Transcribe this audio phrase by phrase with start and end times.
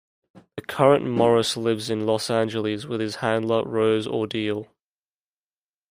[0.55, 4.65] The current Morris lives in Los Angeles with his handler, Rose Ordile.